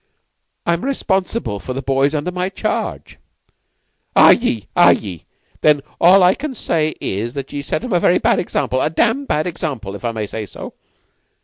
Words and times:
"I'm 0.65 0.83
responsible 0.83 1.59
for 1.59 1.73
the 1.73 1.81
boys 1.83 2.15
under 2.15 2.31
my 2.31 2.49
charge." 2.49 3.19
"Ye 4.17 4.65
are, 4.75 4.85
are 4.87 4.93
ye? 4.93 5.25
Then 5.61 5.81
all 5.99 6.23
I 6.23 6.33
can 6.33 6.55
say 6.55 6.95
is 6.99 7.35
that 7.35 7.53
ye 7.53 7.61
set 7.61 7.83
them 7.83 7.93
a 7.93 7.99
very 7.99 8.17
bad 8.17 8.39
example 8.39 8.81
a 8.81 8.89
dam' 8.89 9.25
bad 9.25 9.45
example, 9.45 9.93
if 9.93 10.03
I 10.03 10.11
may 10.11 10.25
say 10.25 10.47
so. 10.47 10.73